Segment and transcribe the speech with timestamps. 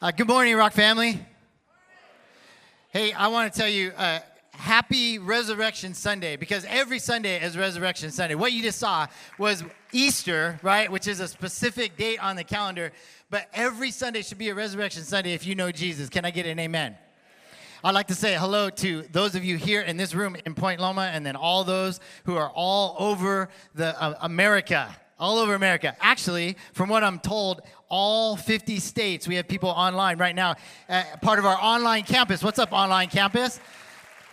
[0.00, 1.18] Uh, good morning, Rock family.
[2.90, 4.20] Hey, I want to tell you, uh,
[4.52, 8.36] happy Resurrection Sunday because every Sunday is Resurrection Sunday.
[8.36, 9.08] What you just saw
[9.38, 12.92] was Easter, right, which is a specific date on the calendar,
[13.28, 16.08] but every Sunday should be a Resurrection Sunday if you know Jesus.
[16.08, 16.96] Can I get an amen?
[17.82, 20.78] I'd like to say hello to those of you here in this room in Point
[20.78, 25.96] Loma and then all those who are all over the uh, America all over America.
[26.00, 30.54] Actually, from what I'm told, all 50 states, we have people online right now,
[30.88, 32.42] uh, part of our online campus.
[32.42, 33.60] What's up, online campus?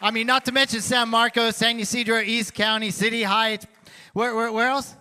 [0.02, 3.66] I mean, not to mention San Marcos, San Ysidro, East County, City Heights.
[4.13, 4.95] Where, where, where else?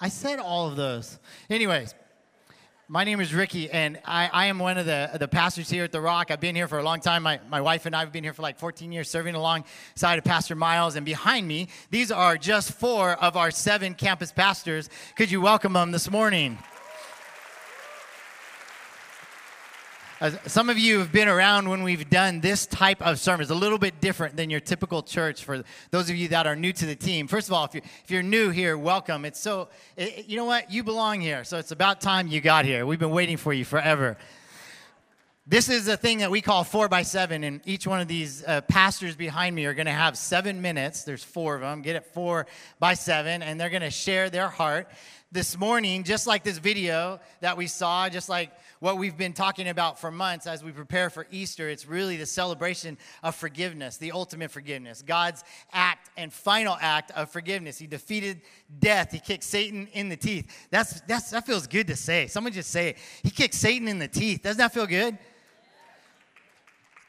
[0.00, 1.18] I said all of those.
[1.48, 1.94] Anyways,
[2.90, 5.92] my name is Ricky, and I, I, am one of the, the pastors here at
[5.92, 6.32] The Rock.
[6.32, 7.22] I've been here for a long time.
[7.22, 10.24] My, my wife and I have been here for like 14 years, serving alongside of
[10.24, 10.96] Pastor Miles.
[10.96, 14.90] And behind me, these are just four of our seven campus pastors.
[15.14, 16.58] Could you welcome them this morning?
[20.46, 23.40] Some of you have been around when we've done this type of sermon.
[23.40, 26.54] It's a little bit different than your typical church for those of you that are
[26.54, 27.26] new to the team.
[27.26, 29.24] First of all, if you're, if you're new here, welcome.
[29.24, 30.70] It's so, it, you know what?
[30.70, 31.42] You belong here.
[31.44, 32.84] So it's about time you got here.
[32.84, 34.18] We've been waiting for you forever.
[35.46, 38.44] This is a thing that we call four by seven, and each one of these
[38.46, 41.02] uh, pastors behind me are going to have seven minutes.
[41.02, 41.80] There's four of them.
[41.80, 42.46] Get it four
[42.78, 44.88] by seven, and they're going to share their heart.
[45.32, 48.50] This morning, just like this video that we saw, just like
[48.80, 51.68] what we've been talking about for months as we prepare for Easter.
[51.68, 57.30] It's really the celebration of forgiveness, the ultimate forgiveness, God's act and final act of
[57.30, 57.78] forgiveness.
[57.78, 58.40] He defeated
[58.80, 60.50] death, He kicked Satan in the teeth.
[60.70, 62.26] That's, that's, that feels good to say.
[62.26, 62.98] Someone just say it.
[63.22, 64.42] He kicked Satan in the teeth.
[64.42, 65.16] Doesn't that feel good?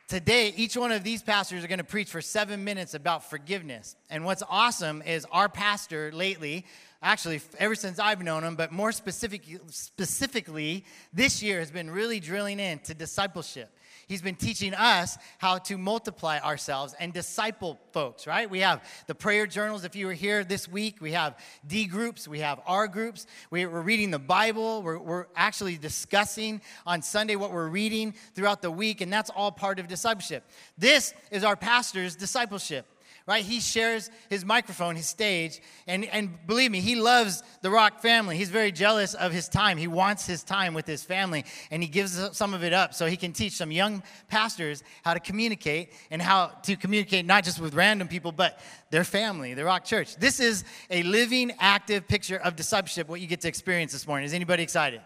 [0.08, 3.95] Today, each one of these pastors are going to preach for seven minutes about forgiveness.
[4.09, 6.66] And what's awesome is our pastor lately,
[7.02, 12.20] actually ever since I've known him, but more specific, specifically this year has been really
[12.20, 13.76] drilling into discipleship.
[14.08, 18.50] He's been teaching us how to multiply ourselves and disciple folks, right?
[18.50, 19.86] We have the prayer journals.
[19.86, 23.26] If you were here this week, we have D groups, we have R groups.
[23.52, 24.84] We're reading the Bible.
[24.84, 29.52] We're, we're actually discussing on Sunday what we're reading throughout the week, and that's all
[29.52, 30.44] part of discipleship.
[30.78, 32.86] This is our pastor's discipleship
[33.31, 33.45] right?
[33.45, 38.36] He shares his microphone, his stage, and, and believe me, he loves the Rock family.
[38.36, 39.77] He's very jealous of his time.
[39.77, 43.05] He wants his time with his family, and he gives some of it up so
[43.05, 47.61] he can teach some young pastors how to communicate and how to communicate not just
[47.61, 48.59] with random people, but
[48.89, 50.17] their family, the Rock Church.
[50.17, 54.25] This is a living, active picture of discipleship, what you get to experience this morning.
[54.25, 54.99] Is anybody excited?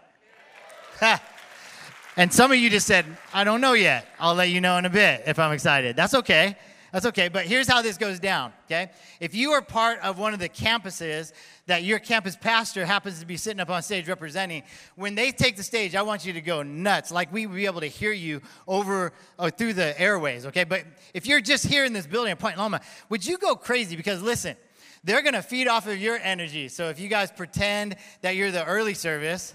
[2.16, 4.08] and some of you just said, I don't know yet.
[4.18, 5.94] I'll let you know in a bit if I'm excited.
[5.94, 6.56] That's okay.
[6.96, 8.90] That's okay, but here's how this goes down, okay?
[9.20, 11.34] If you are part of one of the campuses
[11.66, 14.62] that your campus pastor happens to be sitting up on stage representing,
[14.94, 17.10] when they take the stage, I want you to go nuts.
[17.10, 20.64] Like we would be able to hear you over or through the airways, okay?
[20.64, 22.80] But if you're just here in this building at Point Loma,
[23.10, 23.94] would you go crazy?
[23.94, 24.56] Because listen,
[25.04, 26.68] they're gonna feed off of your energy.
[26.68, 29.54] So if you guys pretend that you're the early service,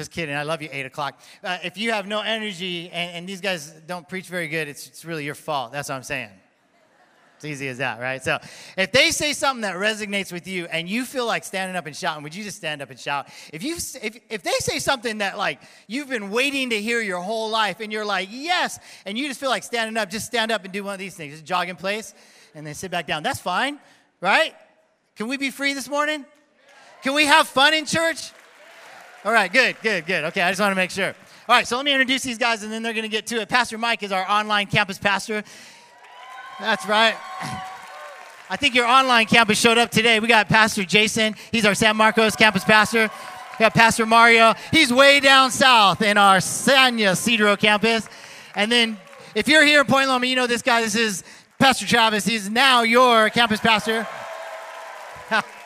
[0.00, 0.34] just kidding.
[0.34, 1.20] I love you, 8 o'clock.
[1.44, 4.86] Uh, if you have no energy and, and, these guys don't preach very good, it's,
[4.86, 5.72] it's really your fault.
[5.72, 6.30] That's what I'm saying.
[7.36, 8.22] It's easy as that, right?
[8.22, 8.38] So
[8.78, 11.94] if they say something that resonates with you and you feel like standing up and
[11.94, 13.28] shouting, would you just stand up and shout?
[13.52, 17.20] If, you, if, if they say something that like you've been waiting to hear your
[17.20, 20.50] whole life and you're like, yes, and you just feel like standing up, just stand
[20.50, 21.34] up and do one of these things.
[21.34, 22.14] Just jog in place
[22.54, 23.22] and then sit back down.
[23.22, 23.78] That's fine,
[24.22, 24.54] right?
[25.16, 26.24] Can we be free this morning?
[27.02, 28.32] Can we have fun in church?
[29.22, 30.24] All right, good, good, good.
[30.24, 31.14] Okay, I just want to make sure.
[31.46, 33.40] All right, so let me introduce these guys and then they're going to get to
[33.42, 33.50] it.
[33.50, 35.44] Pastor Mike is our online campus pastor.
[36.58, 37.14] That's right.
[38.48, 40.20] I think your online campus showed up today.
[40.20, 43.10] We got Pastor Jason, he's our San Marcos campus pastor.
[43.58, 48.08] We got Pastor Mario, he's way down south in our San Ysidro campus.
[48.54, 48.96] And then
[49.34, 50.80] if you're here in Point Loma, you know this guy.
[50.80, 51.24] This is
[51.58, 52.24] Pastor Travis.
[52.24, 54.06] He's now your campus pastor.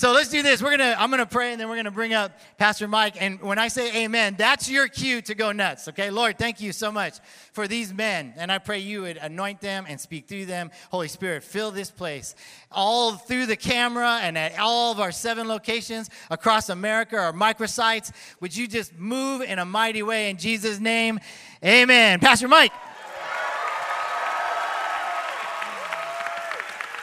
[0.00, 0.62] So let's do this.
[0.62, 3.20] We're gonna, I'm gonna pray and then we're gonna bring up Pastor Mike.
[3.20, 5.88] And when I say amen, that's your cue to go nuts.
[5.88, 7.18] Okay, Lord, thank you so much
[7.52, 8.32] for these men.
[8.38, 10.70] And I pray you would anoint them and speak through them.
[10.90, 12.34] Holy Spirit, fill this place
[12.72, 18.10] all through the camera and at all of our seven locations across America, our microsites.
[18.40, 21.20] Would you just move in a mighty way in Jesus' name?
[21.62, 22.20] Amen.
[22.20, 22.72] Pastor Mike.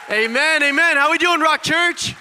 [0.10, 0.98] Amen, amen.
[0.98, 2.16] How we doing, Rock Church?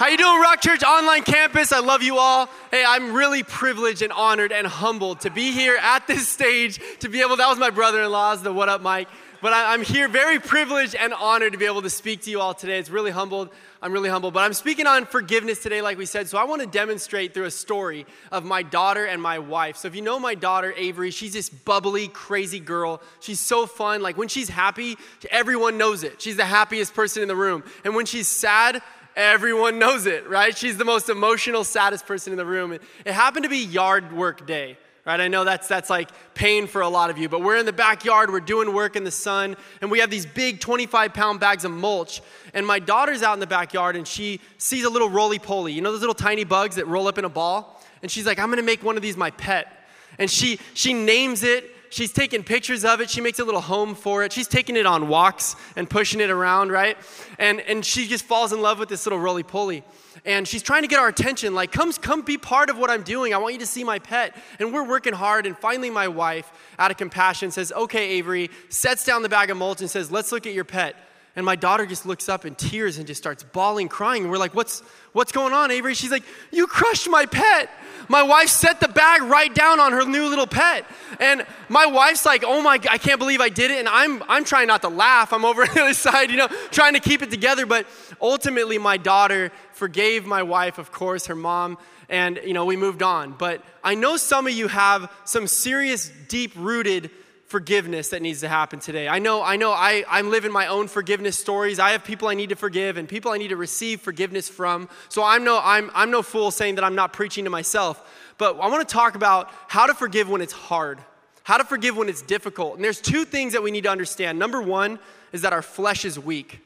[0.00, 1.72] How you doing, Rock Church Online Campus?
[1.72, 2.48] I love you all.
[2.70, 7.10] Hey, I'm really privileged and honored and humbled to be here at this stage, to
[7.10, 9.08] be able, that was my brother-in-law's, the what up, Mike.
[9.42, 12.40] But I, am here very privileged and honored to be able to speak to you
[12.40, 12.78] all today.
[12.78, 13.50] It's really humbled,
[13.82, 16.28] I'm really humbled, But I'm speaking on forgiveness today, like we said.
[16.28, 19.76] So I want to demonstrate through a story of my daughter and my wife.
[19.76, 23.02] So if you know my daughter, Avery, she's this bubbly, crazy girl.
[23.20, 24.00] She's so fun.
[24.00, 24.96] Like when she's happy,
[25.30, 26.22] everyone knows it.
[26.22, 27.64] She's the happiest person in the room.
[27.84, 28.80] And when she's sad,
[29.16, 30.56] everyone knows it, right?
[30.56, 32.72] She's the most emotional, saddest person in the room.
[32.72, 34.76] It happened to be yard work day
[35.06, 35.20] right?
[35.20, 37.72] I know that's, that's like pain for a lot of you, but we're in the
[37.72, 41.64] backyard, we're doing work in the sun, and we have these big 25 pound bags
[41.64, 42.22] of mulch.
[42.54, 45.72] And my daughter's out in the backyard and she sees a little roly poly.
[45.72, 47.82] You know those little tiny bugs that roll up in a ball?
[48.02, 49.86] And she's like, I'm gonna make one of these my pet.
[50.18, 51.74] And she, she names it.
[51.90, 53.10] She's taking pictures of it.
[53.10, 54.32] She makes a little home for it.
[54.32, 56.96] She's taking it on walks and pushing it around, right?
[57.38, 59.84] And, and she just falls in love with this little roly poly
[60.24, 63.02] and she's trying to get our attention like come come be part of what i'm
[63.02, 66.08] doing i want you to see my pet and we're working hard and finally my
[66.08, 70.10] wife out of compassion says okay avery sets down the bag of mulch and says
[70.10, 70.96] let's look at your pet
[71.36, 74.38] and my daughter just looks up in tears and just starts bawling crying and we're
[74.38, 74.80] like what's
[75.12, 77.70] what's going on avery she's like you crushed my pet
[78.10, 80.84] my wife set the bag right down on her new little pet.
[81.20, 83.78] And my wife's like, oh my, I can't believe I did it.
[83.78, 85.32] And I'm, I'm trying not to laugh.
[85.32, 87.66] I'm over on the other side, you know, trying to keep it together.
[87.66, 87.86] But
[88.20, 91.78] ultimately, my daughter forgave my wife, of course, her mom,
[92.08, 93.30] and, you know, we moved on.
[93.30, 97.12] But I know some of you have some serious, deep rooted
[97.50, 99.08] forgiveness that needs to happen today.
[99.08, 101.80] I know, I know I, I'm living my own forgiveness stories.
[101.80, 104.88] I have people I need to forgive and people I need to receive forgiveness from.
[105.08, 108.08] So I'm no, I'm, I'm no fool saying that I'm not preaching to myself.
[108.38, 111.00] But I want to talk about how to forgive when it's hard,
[111.42, 112.76] how to forgive when it's difficult.
[112.76, 114.38] And there's two things that we need to understand.
[114.38, 115.00] Number one
[115.32, 116.60] is that our flesh is weak.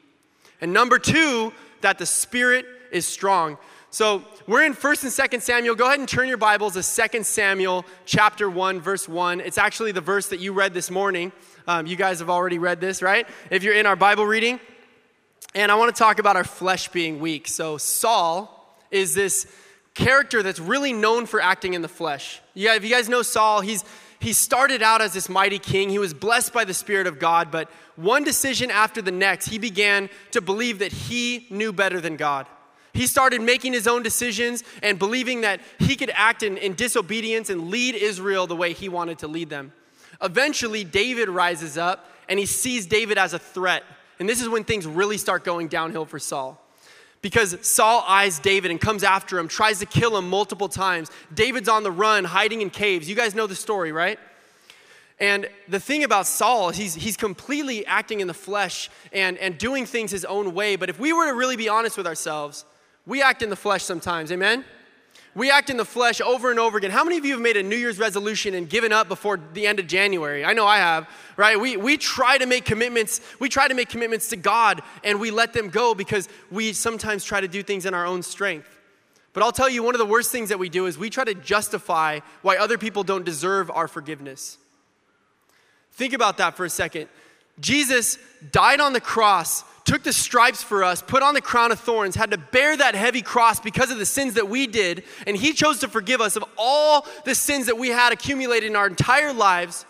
[0.61, 3.57] And number two, that the spirit is strong.
[3.95, 5.73] So we're in 1st and 2nd Samuel.
[5.73, 9.39] Go ahead and turn your Bibles to 2nd Samuel chapter 1, verse 1.
[9.39, 11.31] It's actually the verse that you read this morning.
[11.65, 13.25] Um, you guys have already read this, right?
[13.49, 14.59] If you're in our Bible reading.
[15.53, 17.47] And I want to talk about our flesh being weak.
[17.47, 19.47] So Saul is this
[19.93, 22.41] character that's really known for acting in the flesh.
[22.53, 23.85] Yeah, if you guys know Saul, he's
[24.19, 25.89] he started out as this mighty king.
[25.89, 29.57] He was blessed by the Spirit of God, but one decision after the next, he
[29.57, 32.45] began to believe that he knew better than God.
[32.95, 37.49] He started making his own decisions and believing that he could act in, in disobedience
[37.49, 39.73] and lead Israel the way he wanted to lead them.
[40.21, 43.83] Eventually, David rises up and he sees David as a threat.
[44.17, 46.61] And this is when things really start going downhill for Saul.
[47.21, 51.11] Because Saul eyes David and comes after him, tries to kill him multiple times.
[51.33, 53.09] David's on the run, hiding in caves.
[53.09, 54.19] You guys know the story, right?
[55.19, 59.85] And the thing about Saul, he's, he's completely acting in the flesh and, and doing
[59.85, 60.75] things his own way.
[60.75, 62.63] But if we were to really be honest with ourselves,
[63.05, 64.65] we act in the flesh sometimes, amen?
[65.35, 66.91] We act in the flesh over and over again.
[66.91, 69.67] How many of you have made a New Year's resolution and given up before the
[69.67, 70.45] end of January?
[70.45, 71.59] I know I have, right?
[71.59, 73.19] We, we try to make commitments.
[73.39, 77.25] We try to make commitments to God and we let them go because we sometimes
[77.25, 78.69] try to do things in our own strength.
[79.33, 81.25] But I'll tell you, one of the worst things that we do is we try
[81.25, 84.57] to justify why other people don't deserve our forgiveness.
[85.91, 87.09] Think about that for a second.
[87.59, 88.17] Jesus
[88.51, 92.15] died on the cross took the stripes for us, put on the crown of thorns,
[92.15, 95.53] had to bear that heavy cross because of the sins that we did, and He
[95.53, 99.31] chose to forgive us of all the sins that we had accumulated in our entire
[99.31, 99.85] lives,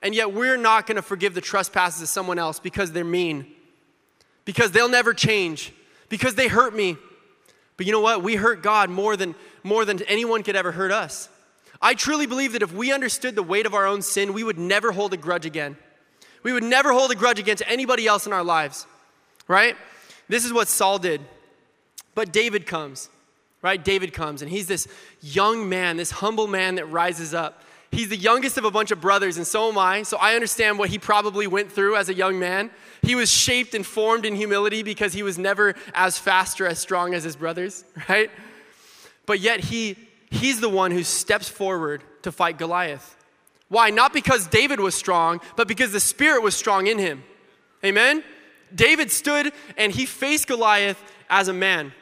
[0.00, 3.46] and yet we're not going to forgive the trespasses of someone else because they're mean,
[4.44, 5.72] because they'll never change,
[6.08, 6.96] because they hurt me.
[7.76, 8.22] But you know what?
[8.22, 11.28] We hurt God more than, more than anyone could ever hurt us.
[11.80, 14.58] I truly believe that if we understood the weight of our own sin, we would
[14.58, 15.76] never hold a grudge again.
[16.44, 18.86] We would never hold a grudge against anybody else in our lives
[19.52, 19.76] right?
[20.28, 21.20] This is what Saul did.
[22.14, 23.10] But David comes,
[23.60, 23.82] right?
[23.82, 24.88] David comes, and he's this
[25.20, 27.62] young man, this humble man that rises up.
[27.90, 30.04] He's the youngest of a bunch of brothers, and so am I.
[30.04, 32.70] So I understand what he probably went through as a young man.
[33.02, 36.78] He was shaped and formed in humility because he was never as fast or as
[36.78, 38.30] strong as his brothers, right?
[39.26, 39.96] But yet he
[40.30, 43.16] he's the one who steps forward to fight Goliath.
[43.68, 43.90] Why?
[43.90, 47.22] Not because David was strong, but because the Spirit was strong in him.
[47.84, 48.24] Amen?
[48.74, 51.92] David stood and he faced Goliath as a man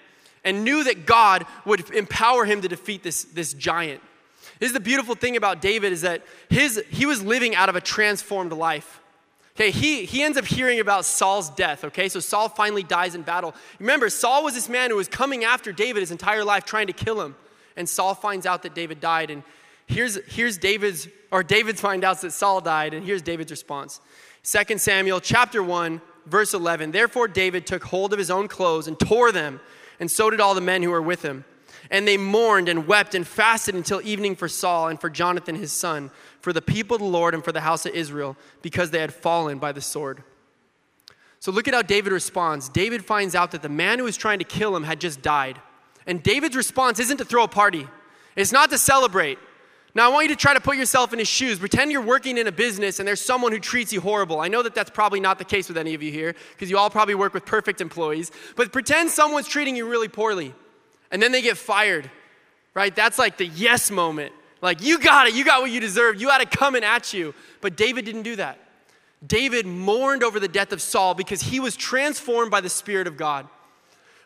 [0.44, 4.00] and knew that God would empower him to defeat this, this giant.
[4.58, 7.76] This is the beautiful thing about David is that his, he was living out of
[7.76, 9.00] a transformed life.
[9.56, 12.08] Okay, he, he ends up hearing about Saul's death, okay?
[12.08, 13.54] So Saul finally dies in battle.
[13.78, 16.92] Remember, Saul was this man who was coming after David his entire life, trying to
[16.92, 17.34] kill him.
[17.76, 19.30] And Saul finds out that David died.
[19.30, 19.42] And
[19.86, 24.00] here's, here's David's, or David finds out that Saul died, and here's David's response.
[24.44, 28.98] 2 Samuel chapter 1, verse 11 Therefore, David took hold of his own clothes and
[28.98, 29.60] tore them,
[29.98, 31.44] and so did all the men who were with him.
[31.90, 35.72] And they mourned and wept and fasted until evening for Saul and for Jonathan his
[35.72, 36.10] son,
[36.40, 39.12] for the people of the Lord and for the house of Israel, because they had
[39.12, 40.22] fallen by the sword.
[41.40, 42.68] So look at how David responds.
[42.68, 45.60] David finds out that the man who was trying to kill him had just died.
[46.06, 47.88] And David's response isn't to throw a party,
[48.36, 49.38] it's not to celebrate.
[49.94, 51.58] Now, I want you to try to put yourself in his shoes.
[51.58, 54.40] Pretend you're working in a business and there's someone who treats you horrible.
[54.40, 56.78] I know that that's probably not the case with any of you here because you
[56.78, 58.30] all probably work with perfect employees.
[58.54, 60.54] But pretend someone's treating you really poorly
[61.10, 62.08] and then they get fired,
[62.72, 62.94] right?
[62.94, 64.32] That's like the yes moment.
[64.62, 65.34] Like, you got it.
[65.34, 66.20] You got what you deserve.
[66.20, 67.34] You had it coming at you.
[67.60, 68.58] But David didn't do that.
[69.26, 73.16] David mourned over the death of Saul because he was transformed by the Spirit of
[73.16, 73.48] God.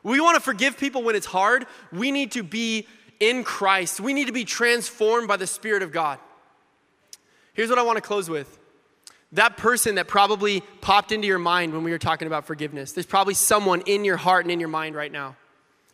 [0.03, 1.67] We want to forgive people when it's hard.
[1.91, 2.87] We need to be
[3.21, 4.01] in Christ.
[4.01, 6.19] We need to be transformed by the Spirit of God.
[7.55, 8.59] Here's what I want to close with.
[9.33, 13.07] That person that probably popped into your mind when we were talking about forgiveness, there's
[13.07, 15.37] probably someone in your heart and in your mind right now.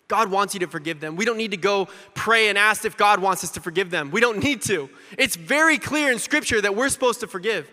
[0.09, 1.15] God wants you to forgive them.
[1.15, 4.11] We don't need to go pray and ask if God wants us to forgive them.
[4.11, 4.91] We don't need to.
[5.17, 7.71] It's very clear in Scripture that we're supposed to forgive.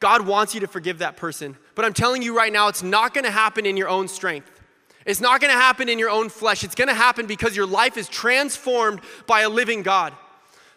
[0.00, 1.56] God wants you to forgive that person.
[1.74, 4.57] But I'm telling you right now, it's not going to happen in your own strength.
[5.08, 6.62] It's not going to happen in your own flesh.
[6.62, 10.12] It's going to happen because your life is transformed by a living God.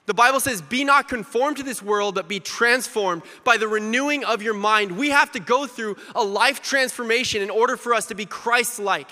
[0.05, 4.23] The Bible says, Be not conformed to this world, but be transformed by the renewing
[4.23, 4.97] of your mind.
[4.97, 8.79] We have to go through a life transformation in order for us to be Christ
[8.79, 9.09] like.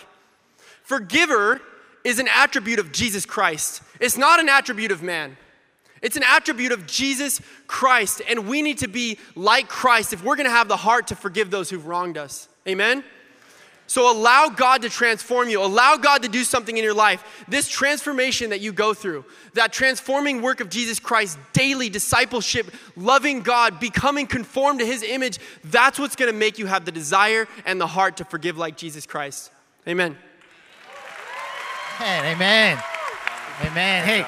[0.84, 1.62] Forgiver
[2.06, 5.36] is an attribute of Jesus Christ, it's not an attribute of man.
[6.02, 10.38] It's an attribute of Jesus Christ, and we need to be like Christ if we're
[10.38, 12.48] gonna have the heart to forgive those who've wronged us.
[12.66, 13.04] Amen?
[13.90, 15.64] So allow God to transform you.
[15.64, 17.24] Allow God to do something in your life.
[17.48, 23.42] This transformation that you go through, that transforming work of Jesus Christ, daily discipleship, loving
[23.42, 27.48] God, becoming conformed to his image, that's what's going to make you have the desire
[27.66, 29.50] and the heart to forgive like Jesus Christ.
[29.88, 30.16] Amen.
[32.00, 32.36] Amen.
[32.36, 32.84] Amen.
[33.64, 34.06] Amen.
[34.06, 34.26] Hey,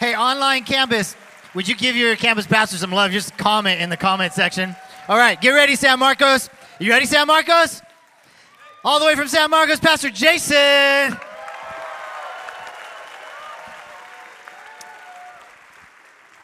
[0.00, 1.16] hey, online campus,
[1.52, 3.10] would you give your campus pastor some love?
[3.10, 4.74] Just comment in the comment section.
[5.06, 6.48] All right, get ready, San Marcos.
[6.78, 7.82] You ready, San Marcos?
[8.86, 11.18] All the way from San Marcos, Pastor Jason.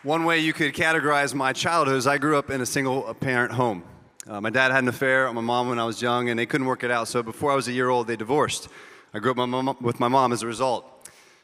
[0.03, 3.53] One way you could categorize my childhood is I grew up in a single parent
[3.53, 3.85] home.
[4.27, 6.47] Uh, my dad had an affair with my mom when I was young, and they
[6.47, 7.09] couldn't work it out.
[7.09, 8.71] So before I was a year old, they divorced.
[9.13, 10.87] I grew up my mom, with my mom as a result.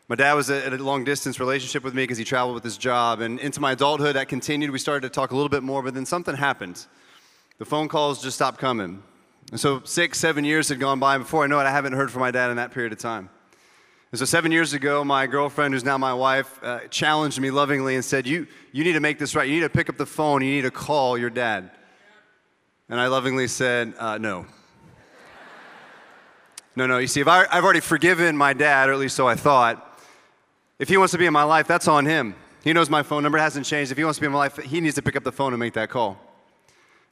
[0.09, 2.79] My dad was at a long distance relationship with me because he traveled with his
[2.79, 3.21] job.
[3.21, 4.71] And into my adulthood, that continued.
[4.71, 6.87] We started to talk a little bit more, but then something happened.
[7.59, 9.03] The phone calls just stopped coming.
[9.51, 11.93] And so six, seven years had gone by, and before I know it, I haven't
[11.93, 13.31] heard from my dad in that period of time.
[14.13, 17.95] And so seven years ago, my girlfriend, who's now my wife, uh, challenged me lovingly
[17.95, 19.49] and said, you, you need to make this right.
[19.49, 20.43] You need to pick up the phone.
[20.43, 21.71] You need to call your dad.
[22.89, 24.47] And I lovingly said, uh, no.
[26.77, 26.99] no, no.
[26.99, 30.01] You see, if I, I've already forgiven my dad, or at least so I thought,
[30.79, 32.35] if he wants to be in my life, that's on him.
[32.63, 33.93] He knows my phone number hasn't changed.
[33.93, 35.53] If he wants to be in my life, he needs to pick up the phone
[35.53, 36.19] and make that call.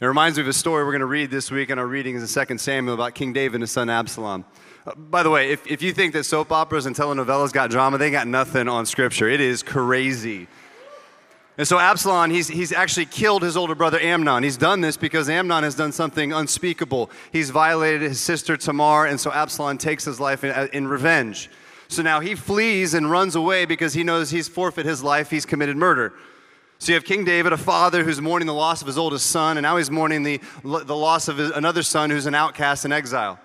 [0.01, 2.37] It reminds me of a story we're going to read this week in our readings
[2.37, 4.45] in 2 Samuel about King David and his son Absalom.
[4.85, 7.97] Uh, by the way, if, if you think that soap operas and telenovelas got drama,
[7.97, 9.29] they got nothing on Scripture.
[9.29, 10.49] It is crazy.
[11.57, 14.43] And so Absalom, he's, he's actually killed his older brother Amnon.
[14.43, 17.09] He's done this because Amnon has done something unspeakable.
[17.31, 21.49] He's violated his sister Tamar, and so Absalom takes his life in, uh, in revenge.
[21.87, 25.47] So now he flees and runs away because he knows he's forfeit his life, he's
[25.47, 26.15] committed murder.
[26.85, 29.57] So you have King David, a father who's mourning the loss of his oldest son,
[29.57, 32.93] and now he's mourning the, the loss of his, another son who's an outcast in
[32.93, 33.41] exile.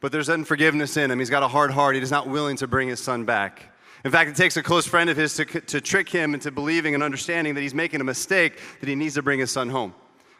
[0.00, 1.18] But there's unforgiveness in him.
[1.18, 1.96] He's got a hard heart.
[1.96, 3.74] He's not willing to bring his son back.
[4.04, 6.92] In fact, it takes a close friend of his to, to trick him into believing
[6.92, 9.94] and understanding that he's making a mistake, that he needs to bring his son home.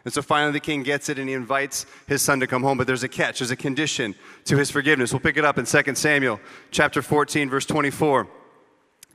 [0.04, 2.76] And so finally, the king gets it and he invites his son to come home.
[2.76, 5.14] But there's a catch, there's a condition to his forgiveness.
[5.14, 6.40] We'll pick it up in 2 Samuel
[6.72, 8.28] chapter 14, verse 24.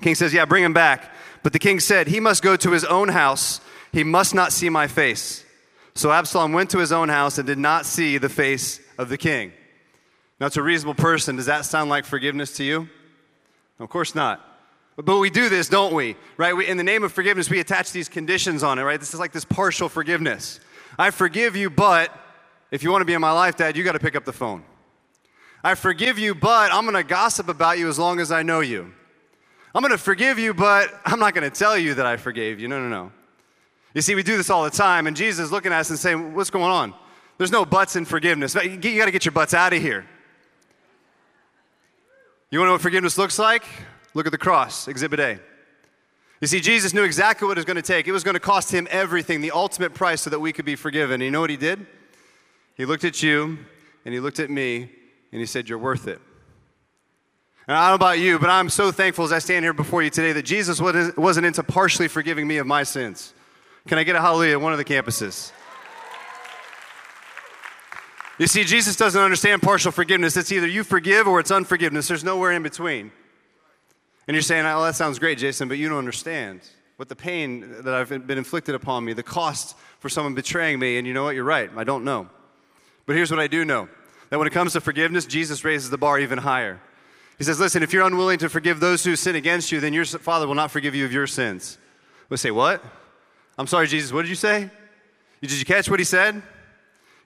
[0.04, 1.10] King says, Yeah, bring him back.
[1.44, 3.62] But the king said, He must go to his own house.
[3.92, 5.46] He must not see my face.
[5.96, 9.18] So Absalom went to his own house and did not see the face of the
[9.18, 9.54] king.
[10.40, 12.90] Now, to a reasonable person, does that sound like forgiveness to you?
[13.80, 14.46] Of course not.
[14.98, 16.18] But we do this, don't we?
[16.38, 16.56] Right?
[16.56, 19.00] We, in the name of forgiveness, we attach these conditions on it, right?
[19.00, 20.60] This is like this partial forgiveness.
[21.00, 22.12] I forgive you, but
[22.72, 24.34] if you want to be in my life, Dad, you got to pick up the
[24.34, 24.64] phone.
[25.64, 28.60] I forgive you, but I'm going to gossip about you as long as I know
[28.60, 28.94] you.
[29.76, 32.60] I'm going to forgive you, but I'm not going to tell you that I forgave
[32.60, 32.68] you.
[32.68, 33.12] No, no, no.
[33.94, 35.98] You see, we do this all the time, and Jesus is looking at us and
[35.98, 36.94] saying, What's going on?
[37.38, 38.56] There's no buts in forgiveness.
[38.56, 40.06] You got to get your butts out of here.
[42.52, 43.66] You want to know what forgiveness looks like?
[44.14, 45.40] Look at the cross, Exhibit A.
[46.40, 48.08] You see, Jesus knew exactly what it was going to take.
[48.08, 50.76] It was going to cost him everything, the ultimate price, so that we could be
[50.76, 51.16] forgiven.
[51.16, 51.86] And you know what he did?
[52.76, 53.58] He looked at you,
[54.06, 54.92] and he looked at me,
[55.32, 56.22] and he said, You're worth it.
[57.66, 60.04] And I don't know about you, but I'm so thankful as I stand here before
[60.04, 63.34] you today that Jesus wasn't into partially forgiving me of my sins.
[63.88, 65.52] Can I get a hallelujah at one of the campuses?
[68.38, 70.36] You see, Jesus doesn't understand partial forgiveness.
[70.36, 72.08] It's either you forgive or it's unforgiveness.
[72.08, 73.12] There's nowhere in between.
[74.28, 76.62] And you're saying, oh, that sounds great, Jason, but you don't understand
[76.98, 80.98] what the pain that I've been inflicted upon me, the cost for someone betraying me.
[80.98, 81.36] And you know what?
[81.36, 81.70] You're right.
[81.78, 82.28] I don't know.
[83.06, 83.88] But here's what I do know
[84.30, 86.82] that when it comes to forgiveness, Jesus raises the bar even higher.
[87.44, 90.06] He says, Listen, if you're unwilling to forgive those who sin against you, then your
[90.06, 91.78] Father will not forgive you of your sins.
[92.30, 92.82] We say, What?
[93.58, 94.70] I'm sorry, Jesus, what did you say?
[95.42, 96.42] Did you catch what he said?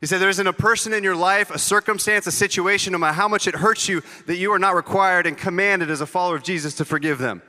[0.02, 3.14] He said, There isn't a person in your life, a circumstance, a situation, no matter
[3.14, 6.36] how much it hurts you, that you are not required and commanded as a follower
[6.36, 7.44] of Jesus to forgive them.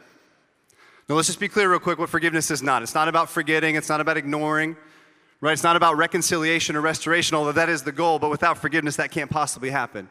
[1.09, 2.83] Now, let's just be clear, real quick, what forgiveness is not.
[2.83, 4.77] It's not about forgetting, it's not about ignoring,
[5.41, 5.55] right?
[5.55, 9.11] It's not about reconciliation or restoration, although that is the goal, but without forgiveness, that
[9.11, 10.11] can't possibly happen.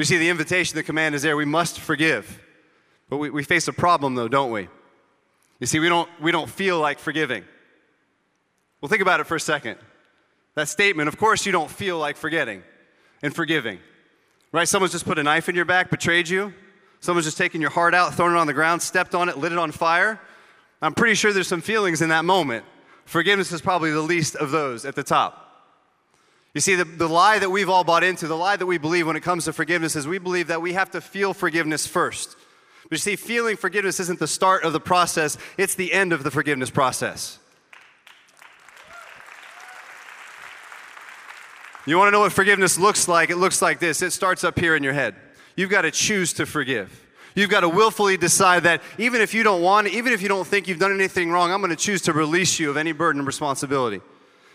[0.00, 1.36] We see the invitation, the command is there.
[1.36, 2.40] We must forgive.
[3.10, 4.66] But we, we face a problem, though, don't we?
[5.58, 7.44] You see, we don't, we don't feel like forgiving.
[8.80, 9.76] Well, think about it for a second.
[10.54, 12.62] That statement, of course, you don't feel like forgetting
[13.20, 13.78] and forgiving.
[14.52, 14.66] Right?
[14.66, 16.54] Someone's just put a knife in your back, betrayed you.
[17.00, 19.52] Someone's just taken your heart out, thrown it on the ground, stepped on it, lit
[19.52, 20.18] it on fire.
[20.80, 22.64] I'm pretty sure there's some feelings in that moment.
[23.04, 25.49] Forgiveness is probably the least of those at the top.
[26.54, 29.06] You see, the, the lie that we've all bought into, the lie that we believe
[29.06, 32.36] when it comes to forgiveness is we believe that we have to feel forgiveness first.
[32.84, 36.24] But you see, feeling forgiveness isn't the start of the process, it's the end of
[36.24, 37.38] the forgiveness process.
[41.86, 43.30] You want to know what forgiveness looks like?
[43.30, 45.14] It looks like this it starts up here in your head.
[45.56, 47.06] You've got to choose to forgive.
[47.34, 50.28] You've got to willfully decide that even if you don't want it, even if you
[50.28, 52.92] don't think you've done anything wrong, I'm going to choose to release you of any
[52.92, 54.00] burden and responsibility.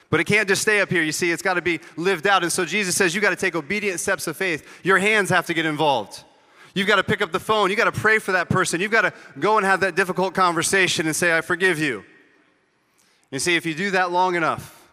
[0.10, 1.04] But it can't just stay up here.
[1.04, 2.44] You see, it's got to be lived out.
[2.44, 4.82] And so Jesus says, you got to take obedient steps of faith.
[4.84, 6.24] Your hands have to get involved.
[6.76, 7.70] You've got to pick up the phone.
[7.70, 8.82] You've got to pray for that person.
[8.82, 12.04] You've got to go and have that difficult conversation and say, I forgive you.
[13.32, 14.90] You see, if you do that long enough,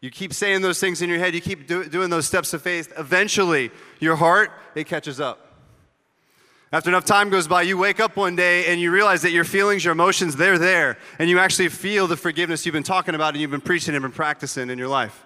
[0.00, 2.60] you keep saying those things in your head, you keep do, doing those steps of
[2.60, 3.70] faith, eventually
[4.00, 5.53] your heart, it catches up.
[6.74, 9.44] After enough time goes by, you wake up one day and you realize that your
[9.44, 10.98] feelings, your emotions, they're there.
[11.20, 14.02] And you actually feel the forgiveness you've been talking about and you've been preaching and
[14.02, 15.24] been practicing in your life.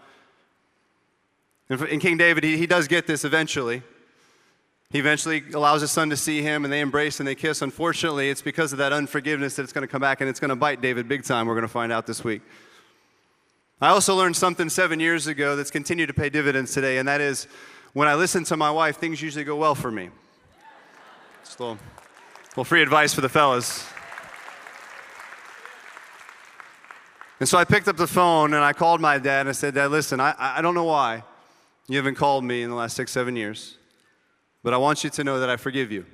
[1.71, 3.83] And King David, he, he does get this eventually.
[4.91, 7.63] He eventually allows his son to see him and they embrace and they kiss.
[7.63, 10.51] Unfortunately, it's because of that unforgiveness that it's going to come back and it's going
[10.51, 11.47] to bite David big time.
[11.47, 12.43] We're going to find out this week.
[13.81, 17.23] I also learned something seven years ago that's continued to pay dividends today, and that
[17.23, 17.49] is
[17.95, 20.11] when I listen to my wife, things usually go well for me.
[21.49, 21.79] Just a
[22.53, 23.89] little, free advice for the fellas.
[27.41, 29.73] And so I picked up the phone and I called my dad and I said,
[29.73, 31.23] Dad, listen, I, I don't know why
[31.87, 33.79] you haven't called me in the last six, seven years,
[34.63, 36.05] but I want you to know that I forgive you.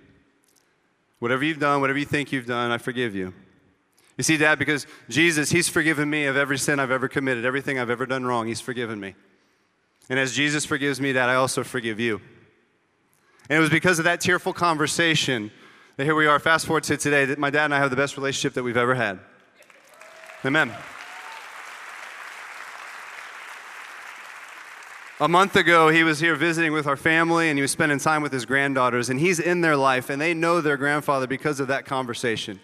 [1.18, 3.35] Whatever you've done, whatever you think you've done, I forgive you.
[4.16, 7.81] You see, Dad, because Jesus, He's forgiven me of every sin I've ever committed, everything
[7.81, 9.16] I've ever done wrong, He's forgiven me.
[10.09, 12.20] And as Jesus forgives me, Dad, I also forgive you.
[13.48, 15.50] And it was because of that tearful conversation
[15.96, 17.96] that here we are, fast forward to today, that my dad and I have the
[17.96, 19.20] best relationship that we've ever had.
[20.44, 20.72] Amen.
[25.20, 28.20] A month ago, he was here visiting with our family and he was spending time
[28.20, 31.68] with his granddaughters, and he's in their life, and they know their grandfather because of
[31.68, 32.59] that conversation.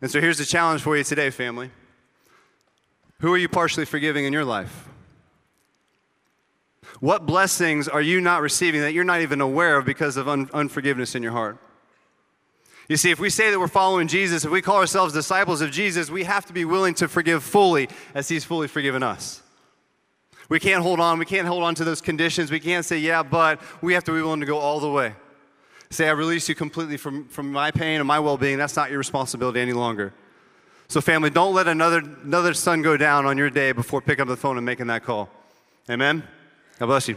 [0.00, 1.70] And so here's the challenge for you today, family.
[3.20, 4.88] Who are you partially forgiving in your life?
[7.02, 10.48] What blessings are you not receiving that you're not even aware of because of un-
[10.54, 11.58] unforgiveness in your heart?
[12.88, 15.70] You see, if we say that we're following Jesus, if we call ourselves disciples of
[15.70, 19.42] Jesus, we have to be willing to forgive fully as He's fully forgiven us.
[20.48, 21.18] We can't hold on.
[21.18, 22.50] We can't hold on to those conditions.
[22.50, 25.14] We can't say, yeah, but we have to be willing to go all the way
[25.92, 28.58] say, I release you completely from, from my pain and my well being.
[28.58, 30.12] That's not your responsibility any longer.
[30.88, 34.28] So, family, don't let another, another sun go down on your day before picking up
[34.28, 35.30] the phone and making that call.
[35.88, 36.22] Amen?
[36.82, 37.16] God bless you.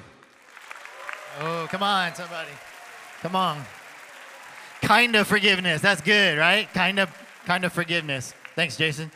[1.42, 2.52] Oh, come on, somebody.
[3.24, 3.64] Come on.
[4.84, 5.82] Kind of forgiveness.
[5.82, 6.72] That's good, right?
[6.72, 7.10] Kind of,
[7.48, 8.36] kind of forgiveness.
[8.54, 9.10] Thanks, Jason.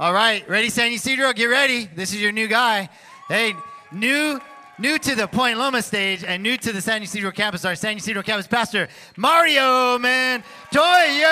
[0.00, 1.32] All right, ready, San Ysidro?
[1.32, 1.88] Get ready.
[1.94, 2.88] This is your new guy.
[3.28, 3.54] Hey,
[3.92, 4.40] new
[4.80, 7.96] New to the Point Loma stage and new to the San Ysidro campus, our San
[7.96, 11.28] Ysidro campus pastor, Mario Man Toya.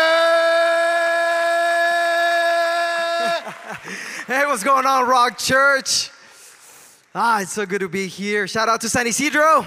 [4.28, 6.12] hey, what's going on, Rock Church?
[7.14, 8.48] Ah, it's so good to be here.
[8.48, 9.66] Shout out to San Ysidro.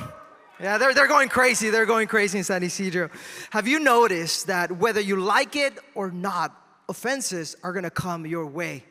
[0.60, 1.70] Yeah, they're, they're going crazy.
[1.70, 3.10] They're going crazy in San Ysidro.
[3.52, 6.56] Have you noticed that whether you like it or not,
[6.90, 8.84] offenses are gonna come your way?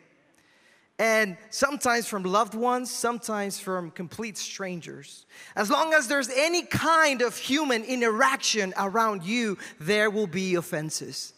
[0.98, 5.26] and sometimes from loved ones, sometimes from complete strangers.
[5.56, 11.32] As long as there's any kind of human interaction around you, there will be offenses.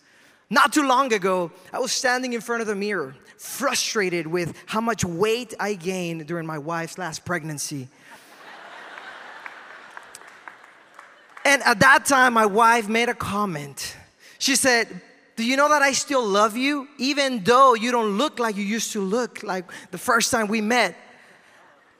[0.48, 4.80] Not too long ago, I was standing in front of the mirror, frustrated with how
[4.80, 7.88] much weight I gained during my wife's last pregnancy.
[11.44, 13.96] And at that time, my wife made a comment.
[14.38, 14.88] She said,
[15.36, 16.88] Do you know that I still love you?
[16.98, 20.60] Even though you don't look like you used to look like the first time we
[20.60, 20.96] met.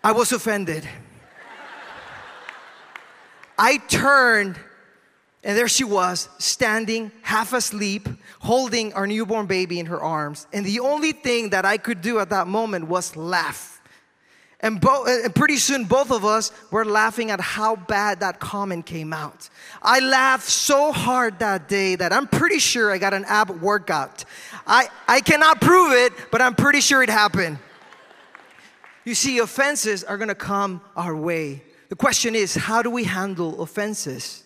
[0.02, 0.88] I was offended.
[3.59, 4.59] I turned,
[5.46, 8.09] and there she was, standing half asleep,
[8.40, 10.48] holding our newborn baby in her arms.
[10.52, 13.80] And the only thing that I could do at that moment was laugh.
[14.59, 18.87] And, bo- and pretty soon, both of us were laughing at how bad that comment
[18.87, 19.48] came out.
[19.80, 24.24] I laughed so hard that day that I'm pretty sure I got an ab workout.
[24.66, 27.61] I, I cannot prove it, but I'm pretty sure it happened.
[29.04, 31.62] You see, offenses are gonna come our way.
[31.88, 34.42] The question is, how do we handle offenses?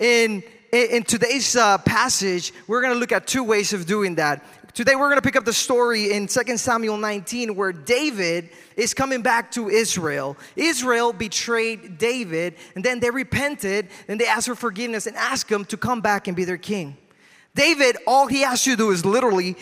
[0.00, 4.44] In, in today's uh, passage, we're gonna look at two ways of doing that.
[4.74, 9.22] Today, we're gonna pick up the story in 2 Samuel 19 where David is coming
[9.22, 10.36] back to Israel.
[10.56, 15.64] Israel betrayed David, and then they repented, and they asked for forgiveness and asked him
[15.66, 16.96] to come back and be their king.
[17.54, 19.56] David, all he has to do is literally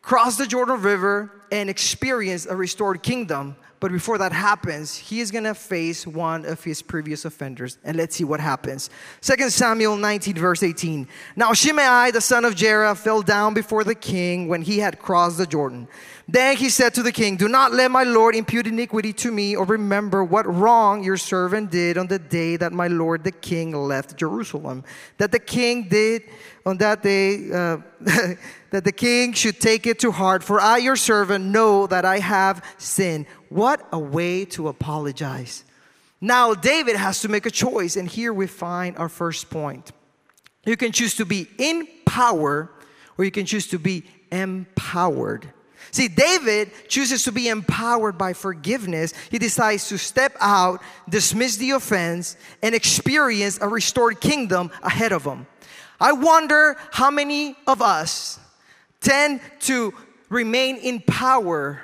[0.00, 3.56] cross the Jordan River and experience a restored kingdom.
[3.80, 7.78] But before that happens, he is gonna face one of his previous offenders.
[7.82, 8.90] And let's see what happens.
[9.22, 11.08] 2 Samuel 19, verse 18.
[11.34, 15.38] Now Shimei, the son of Jerah, fell down before the king when he had crossed
[15.38, 15.88] the Jordan.
[16.28, 19.56] Then he said to the king, Do not let my Lord impute iniquity to me,
[19.56, 23.72] or remember what wrong your servant did on the day that my Lord the king
[23.72, 24.84] left Jerusalem.
[25.18, 26.22] That the king did
[26.66, 27.78] on that day, uh,
[28.70, 32.18] that the king should take it to heart, for I, your servant, know that I
[32.18, 33.26] have sinned.
[33.48, 35.64] What a way to apologize.
[36.20, 39.90] Now, David has to make a choice, and here we find our first point.
[40.66, 42.70] You can choose to be in power,
[43.16, 45.48] or you can choose to be empowered.
[45.92, 49.12] See, David chooses to be empowered by forgiveness.
[49.30, 55.24] He decides to step out, dismiss the offense, and experience a restored kingdom ahead of
[55.24, 55.46] him.
[56.00, 58.38] I wonder how many of us
[59.00, 59.92] tend to
[60.28, 61.82] remain in power.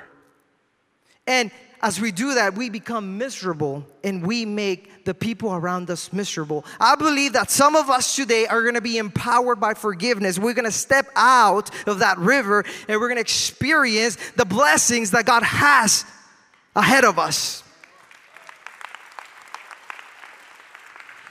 [1.27, 1.51] And
[1.81, 6.65] as we do that, we become miserable and we make the people around us miserable.
[6.79, 10.39] I believe that some of us today are gonna be empowered by forgiveness.
[10.39, 15.43] We're gonna step out of that river and we're gonna experience the blessings that God
[15.43, 16.05] has
[16.75, 17.63] ahead of us.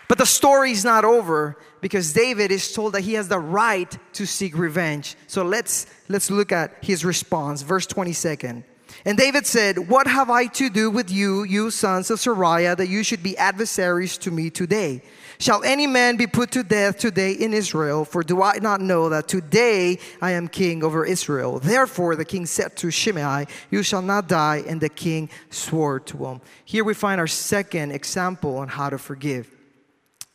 [0.09, 4.27] But the story's not over because David is told that he has the right to
[4.27, 5.17] seek revenge.
[5.27, 8.65] So let's let's look at his response, verse 22nd.
[9.05, 12.89] And David said, What have I to do with you, you sons of Zeruiah, that
[12.89, 15.03] you should be adversaries to me today?
[15.39, 18.05] Shall any man be put to death today in Israel?
[18.05, 21.59] For do I not know that today I am king over Israel?
[21.59, 24.65] Therefore the king said to Shimei, You shall not die.
[24.67, 26.41] And the king swore to him.
[26.65, 29.56] Here we find our second example on how to forgive.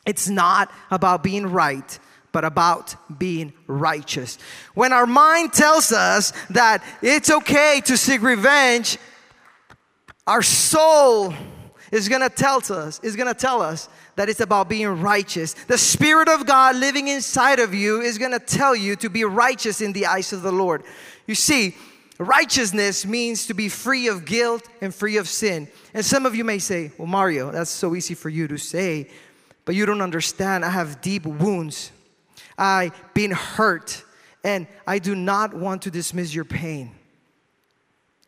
[0.04, 1.98] It's not about being right,
[2.32, 4.38] but about being righteous.
[4.74, 8.98] When our mind tells us that it's okay to seek revenge,
[10.26, 11.34] our soul
[11.92, 15.54] is gonna tell us, is gonna tell us that it's about being righteous.
[15.54, 19.80] The Spirit of God living inside of you is gonna tell you to be righteous
[19.80, 20.82] in the eyes of the Lord.
[21.26, 21.76] You see,
[22.18, 25.68] righteousness means to be free of guilt and free of sin.
[25.94, 29.08] And some of you may say, Well, Mario, that's so easy for you to say.
[29.64, 30.64] But you don't understand.
[30.64, 31.92] I have deep wounds.
[32.58, 34.04] I've been hurt.
[34.44, 36.90] And I do not want to dismiss your pain.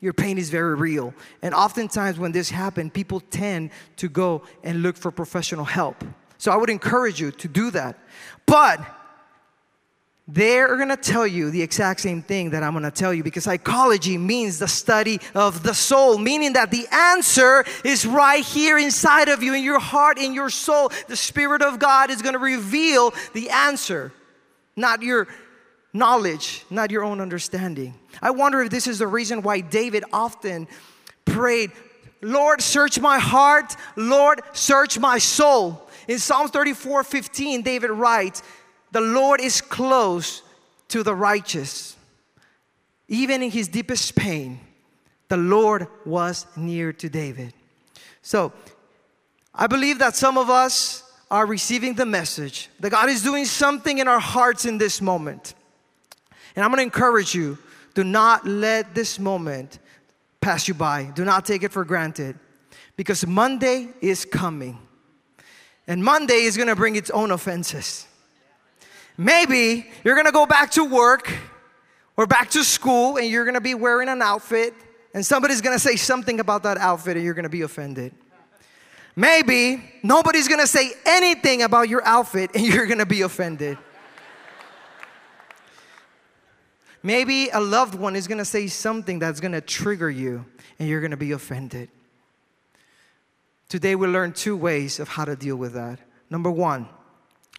[0.00, 1.14] Your pain is very real.
[1.42, 6.04] And oftentimes, when this happens, people tend to go and look for professional help.
[6.36, 7.98] So I would encourage you to do that.
[8.46, 8.80] But
[10.26, 14.16] they're gonna tell you the exact same thing that I'm gonna tell you because psychology
[14.16, 19.42] means the study of the soul, meaning that the answer is right here inside of
[19.42, 20.90] you, in your heart, in your soul.
[21.08, 24.12] The Spirit of God is gonna reveal the answer,
[24.76, 25.28] not your
[25.92, 27.94] knowledge, not your own understanding.
[28.22, 30.68] I wonder if this is the reason why David often
[31.26, 31.70] prayed,
[32.22, 35.82] Lord, search my heart, Lord, search my soul.
[36.08, 38.42] In Psalms 34 15, David writes,
[38.94, 40.42] the Lord is close
[40.86, 41.96] to the righteous.
[43.08, 44.60] Even in his deepest pain,
[45.26, 47.52] the Lord was near to David.
[48.22, 48.52] So,
[49.52, 53.98] I believe that some of us are receiving the message that God is doing something
[53.98, 55.54] in our hearts in this moment.
[56.54, 57.58] And I'm gonna encourage you
[57.94, 59.80] do not let this moment
[60.40, 62.38] pass you by, do not take it for granted
[62.96, 64.78] because Monday is coming.
[65.88, 68.06] And Monday is gonna bring its own offenses.
[69.16, 71.32] Maybe you're gonna go back to work
[72.16, 74.74] or back to school and you're gonna be wearing an outfit
[75.14, 78.12] and somebody's gonna say something about that outfit and you're gonna be offended.
[79.16, 83.78] Maybe nobody's gonna say anything about your outfit and you're gonna be offended.
[87.02, 90.44] Maybe a loved one is gonna say something that's gonna trigger you
[90.78, 91.88] and you're gonna be offended.
[93.68, 95.98] Today we learn two ways of how to deal with that.
[96.30, 96.88] Number one,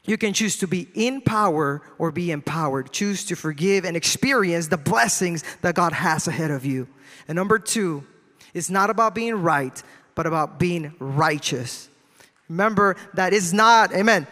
[0.05, 2.91] you can choose to be in power or be empowered.
[2.91, 6.87] Choose to forgive and experience the blessings that God has ahead of you.
[7.27, 8.05] And number two,
[8.53, 9.81] it's not about being right,
[10.13, 11.89] but about being righteous.
[12.49, 14.27] Remember that it's not, amen.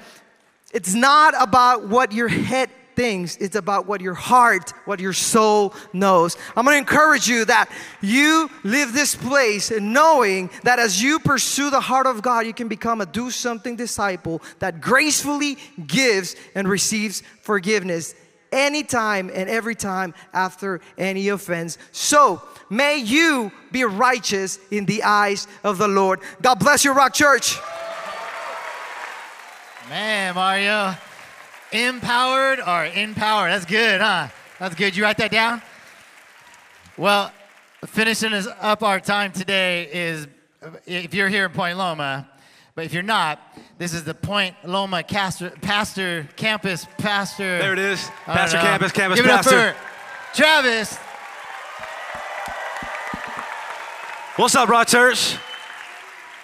[0.71, 5.73] It's not about what your head thinks, it's about what your heart, what your soul
[5.93, 6.38] knows.
[6.56, 7.69] I'm gonna encourage you that
[8.01, 12.67] you live this place knowing that as you pursue the heart of God, you can
[12.67, 18.15] become a do something disciple that gracefully gives and receives forgiveness
[18.51, 21.77] anytime and every time after any offense.
[21.91, 26.19] So, may you be righteous in the eyes of the Lord.
[26.41, 27.58] God bless you, Rock Church.
[29.89, 30.95] Man, Mario.
[31.73, 33.49] Empowered or in power.
[33.49, 34.27] That's good, huh?
[34.59, 34.95] That's good.
[34.95, 35.62] You write that down?
[36.97, 37.31] Well,
[37.88, 40.27] finishing us up our time today is
[40.86, 42.29] if you're here in Point Loma,
[42.75, 43.39] but if you're not,
[43.79, 47.57] this is the Point Loma Pastor, pastor Campus Pastor.
[47.57, 48.07] There it is.
[48.25, 48.63] Pastor know.
[48.63, 49.57] Campus, Campus Give Pastor.
[49.57, 50.97] it up for Travis.
[54.36, 55.38] What's up, Rock Church?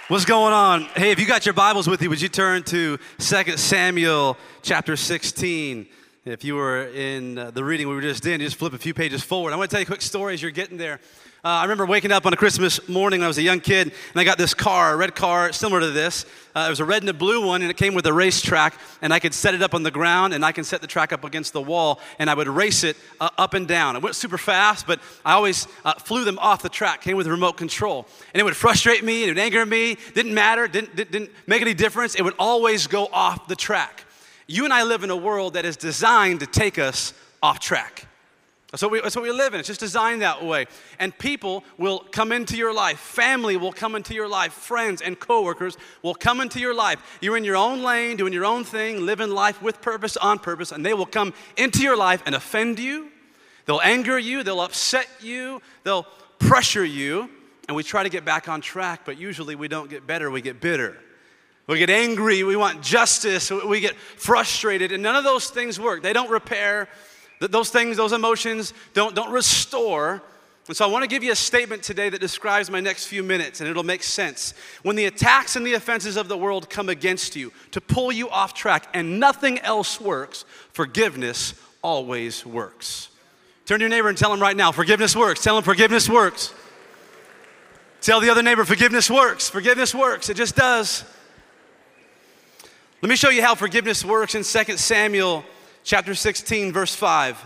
[0.09, 0.85] What's going on?
[0.95, 4.95] Hey, if you got your Bibles with you, would you turn to 2 Samuel chapter
[4.95, 5.85] 16?
[6.25, 8.95] If you were in uh, the reading we were just in, just flip a few
[8.95, 9.53] pages forward.
[9.53, 10.99] I want to tell you a quick story as you're getting there.
[11.41, 13.93] Uh, I remember waking up on a Christmas morning when I was a young kid,
[14.11, 16.25] and I got this car, a red car, similar to this.
[16.53, 18.77] Uh, it was a red and a blue one, and it came with a racetrack,
[19.01, 21.13] and I could set it up on the ground, and I can set the track
[21.13, 23.95] up against the wall, and I would race it uh, up and down.
[23.95, 27.25] It went super fast, but I always uh, flew them off the track, came with
[27.25, 28.05] a remote control.
[28.33, 31.73] And it would frustrate me, it would anger me, didn't matter, didn't, didn't make any
[31.73, 32.15] difference.
[32.15, 34.03] It would always go off the track.
[34.45, 38.07] You and I live in a world that is designed to take us off track.
[38.71, 39.59] That's what, we, that's what we live in.
[39.59, 40.67] It's just designed that way.
[40.99, 42.99] And people will come into your life.
[42.99, 44.53] Family will come into your life.
[44.53, 47.17] Friends and coworkers will come into your life.
[47.19, 50.71] You're in your own lane, doing your own thing, living life with purpose, on purpose,
[50.71, 53.09] and they will come into your life and offend you.
[53.65, 54.43] They'll anger you.
[54.43, 55.63] They'll upset you.
[55.83, 56.05] They'll
[56.37, 57.27] pressure you.
[57.67, 60.41] And we try to get back on track, but usually we don't get better, we
[60.41, 60.97] get bitter.
[61.67, 66.01] We get angry, we want justice, we get frustrated, and none of those things work.
[66.01, 66.89] They don't repair.
[67.39, 70.21] Th- Those things, those emotions don't, don't restore.
[70.67, 73.23] And so I want to give you a statement today that describes my next few
[73.23, 74.53] minutes, and it'll make sense.
[74.83, 78.29] When the attacks and the offenses of the world come against you to pull you
[78.29, 83.09] off track and nothing else works, forgiveness always works.
[83.65, 85.43] Turn to your neighbor and tell him right now, forgiveness works.
[85.43, 86.53] Tell him forgiveness works.
[88.01, 89.49] Tell the other neighbor, forgiveness works.
[89.49, 90.29] Forgiveness works.
[90.29, 91.03] It just does.
[93.01, 95.43] Let me show you how forgiveness works in 2 Samuel
[95.89, 97.43] chapter 16, verse 5.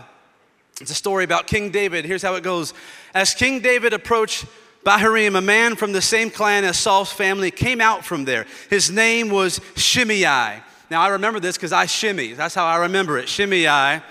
[0.78, 2.04] It's a story about King David.
[2.04, 2.74] Here's how it goes.
[3.14, 4.44] As King David approached
[4.84, 8.44] Bahurim, a man from the same clan as Saul's family came out from there.
[8.68, 10.60] His name was Shimei.
[10.90, 12.34] Now I remember this because I shimmy.
[12.34, 13.30] That's how I remember it.
[13.30, 14.02] Shimei.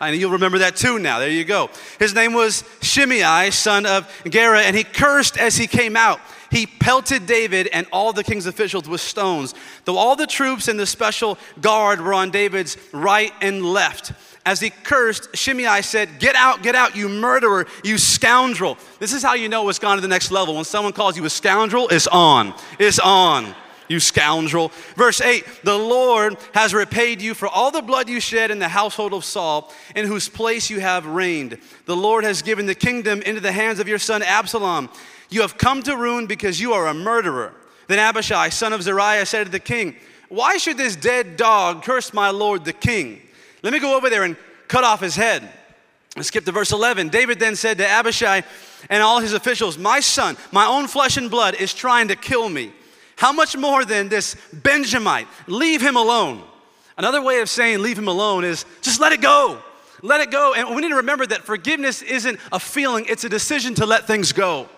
[0.00, 1.18] And you'll remember that too now.
[1.18, 1.68] There you go.
[1.98, 6.20] His name was Shimei, son of Gera, and he cursed as he came out.
[6.50, 10.78] He pelted David and all the king's officials with stones, though all the troops and
[10.78, 14.12] the special guard were on David's right and left.
[14.44, 18.78] As he cursed, Shimei said, Get out, get out, you murderer, you scoundrel.
[18.98, 20.54] This is how you know it's gone to the next level.
[20.54, 22.54] When someone calls you a scoundrel, it's on.
[22.78, 23.54] It's on
[23.90, 24.70] you scoundrel.
[24.96, 28.68] Verse 8 The Lord has repaid you for all the blood you shed in the
[28.68, 31.58] household of Saul, in whose place you have reigned.
[31.84, 34.88] The Lord has given the kingdom into the hands of your son Absalom.
[35.30, 37.54] You have come to ruin because you are a murderer.
[37.86, 39.96] Then Abishai, son of Zeruiah, said to the king,
[40.28, 43.20] Why should this dead dog curse my lord the king?
[43.62, 44.36] Let me go over there and
[44.68, 45.48] cut off his head.
[46.16, 47.08] Let's skip to verse 11.
[47.08, 48.42] David then said to Abishai
[48.88, 52.48] and all his officials, My son, my own flesh and blood, is trying to kill
[52.48, 52.72] me.
[53.16, 55.28] How much more than this Benjamite?
[55.46, 56.42] Leave him alone.
[56.96, 59.58] Another way of saying leave him alone is just let it go.
[60.02, 60.54] Let it go.
[60.54, 64.06] And we need to remember that forgiveness isn't a feeling, it's a decision to let
[64.06, 64.68] things go.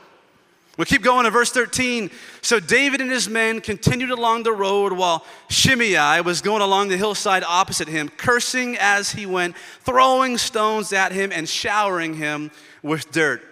[0.78, 2.10] We keep going to verse 13.
[2.40, 6.96] So David and his men continued along the road while Shimei was going along the
[6.96, 12.50] hillside opposite him, cursing as he went, throwing stones at him and showering him
[12.82, 13.42] with dirt.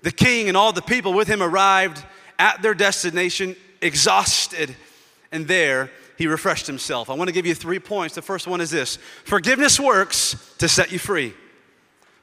[0.00, 2.02] The king and all the people with him arrived
[2.38, 4.74] at their destination exhausted,
[5.30, 7.10] and there he refreshed himself.
[7.10, 8.14] I want to give you three points.
[8.14, 11.34] The first one is this forgiveness works to set you free.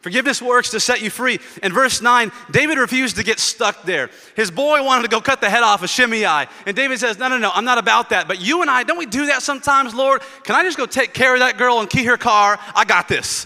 [0.01, 1.39] Forgiveness works to set you free.
[1.61, 4.09] In verse 9, David refused to get stuck there.
[4.33, 6.47] His boy wanted to go cut the head off of Shimei.
[6.65, 8.25] And David says, No, no, no, I'm not about that.
[8.25, 10.21] But you and I, don't we do that sometimes, Lord?
[10.43, 12.57] Can I just go take care of that girl and key her car?
[12.73, 13.45] I got this.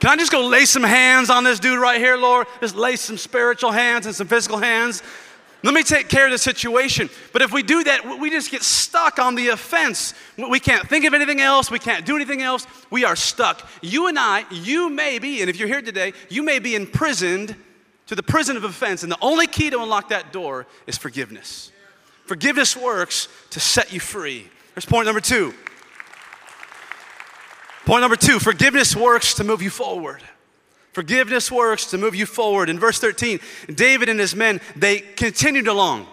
[0.00, 2.48] Can I just go lay some hands on this dude right here, Lord?
[2.60, 5.00] Just lay some spiritual hands and some physical hands.
[5.64, 7.08] Let me take care of the situation.
[7.32, 10.12] But if we do that, we just get stuck on the offense.
[10.36, 11.70] We can't think of anything else.
[11.70, 12.66] We can't do anything else.
[12.90, 13.68] We are stuck.
[13.80, 17.54] You and I, you may be, and if you're here today, you may be imprisoned
[18.06, 19.04] to the prison of offense.
[19.04, 21.70] And the only key to unlock that door is forgiveness.
[22.26, 24.48] Forgiveness works to set you free.
[24.74, 25.54] Here's point number two.
[27.84, 30.22] Point number two forgiveness works to move you forward.
[30.92, 32.68] Forgiveness works to move you forward.
[32.68, 33.40] In verse 13,
[33.74, 36.06] David and his men, they continued along.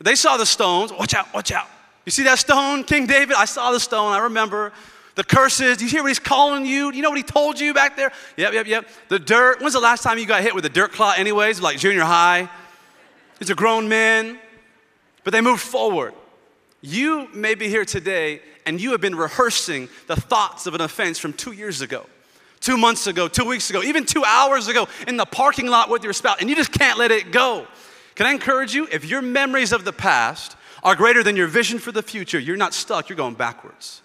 [0.00, 0.92] They saw the stones.
[0.92, 1.66] Watch out, watch out.
[2.04, 3.36] You see that stone, King David?
[3.36, 4.12] I saw the stone.
[4.12, 4.72] I remember
[5.14, 5.78] the curses.
[5.78, 6.90] Do you hear what he's calling you?
[6.90, 8.12] Do you know what he told you back there?
[8.36, 8.88] Yep, yep, yep.
[9.08, 9.60] The dirt.
[9.60, 11.60] When's the last time you got hit with a dirt clot, anyways?
[11.60, 12.50] Like junior high?
[13.38, 14.38] These are grown men,
[15.24, 16.12] but they moved forward.
[16.82, 21.18] You may be here today and you have been rehearsing the thoughts of an offense
[21.18, 22.06] from two years ago
[22.62, 26.02] two months ago, two weeks ago, even two hours ago in the parking lot with
[26.02, 27.66] your spouse, and you just can't let it go.
[28.14, 28.88] Can I encourage you?
[28.90, 32.56] If your memories of the past are greater than your vision for the future, you're
[32.56, 34.00] not stuck, you're going backwards.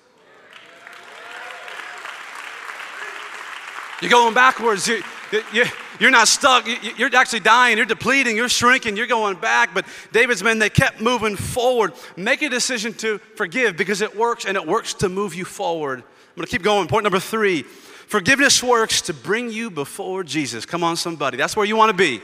[4.01, 4.87] You're going backwards.
[4.87, 5.65] You're,
[5.99, 6.67] you're not stuck.
[6.97, 7.77] You're actually dying.
[7.77, 8.35] You're depleting.
[8.35, 8.95] You're shrinking.
[8.95, 9.73] You're going back.
[9.73, 11.93] But David's men, they kept moving forward.
[12.15, 15.99] Make a decision to forgive because it works and it works to move you forward.
[15.99, 16.87] I'm going to keep going.
[16.87, 17.65] Point number three
[18.07, 20.65] Forgiveness works to bring you before Jesus.
[20.65, 21.37] Come on, somebody.
[21.37, 22.21] That's where you want to be.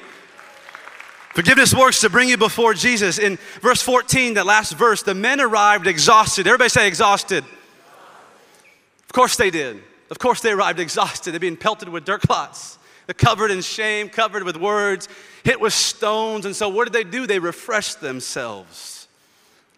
[1.33, 3.19] Forgiveness works to bring you before Jesus.
[3.19, 6.47] In verse 14, that last verse, the men arrived exhausted.
[6.47, 7.43] Everybody say exhausted.
[7.43, 9.83] Of course they did.
[10.09, 11.31] Of course they arrived exhausted.
[11.31, 12.77] They're being pelted with dirt clots.
[13.05, 15.09] They're covered in shame, covered with words,
[15.43, 16.45] hit with stones.
[16.45, 17.27] And so what did they do?
[17.27, 19.07] They refreshed themselves.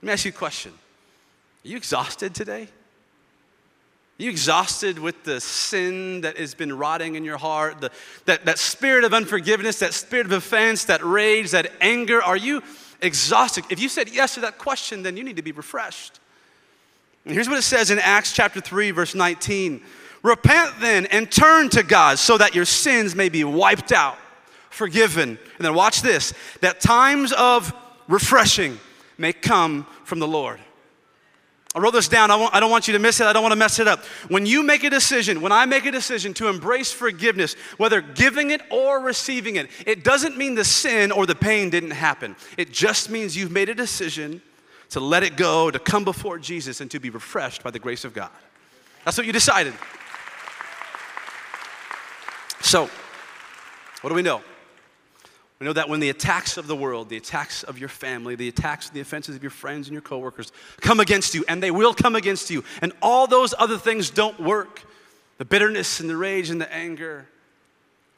[0.02, 0.72] Let me ask you a question.
[0.72, 2.68] Are you exhausted today?
[4.18, 7.82] Are you exhausted with the sin that has been rotting in your heart?
[7.82, 7.92] The,
[8.26, 12.24] that, that spirit of unforgiveness, that spirit of offense, that rage, that anger?
[12.24, 12.64] Are you
[13.02, 13.66] exhausted?
[13.70, 16.22] If you said yes to that question, then you need to be refreshed.
[17.26, 19.82] And here's what it says in Acts chapter 3, verse 19
[20.24, 24.18] Repent then and turn to God so that your sins may be wiped out,
[24.72, 25.30] forgiven.
[25.58, 27.74] And then watch this that times of
[28.08, 28.80] refreshing
[29.18, 30.60] may come from the Lord.
[31.76, 32.32] I wrote this down.
[32.32, 33.26] I, I don't want you to miss it.
[33.26, 34.06] I don't want to mess it up.
[34.30, 38.52] When you make a decision, when I make a decision to embrace forgiveness, whether giving
[38.52, 42.38] it or receiving it, it doesn't mean the sin or the pain didn't happen.
[42.58, 44.42] It just means you've made a decision
[44.92, 48.06] to let it go, to come before Jesus, and to be refreshed by the grace
[48.06, 48.32] of God.
[49.04, 49.74] That's what you decided.
[52.62, 52.90] So,
[54.00, 54.42] what do we know?
[55.66, 58.92] Know that when the attacks of the world, the attacks of your family, the attacks,
[58.92, 62.16] the offenses of your friends and your coworkers come against you, and they will come
[62.16, 64.84] against you, and all those other things don't work
[65.40, 67.28] the bitterness and the rage and the anger,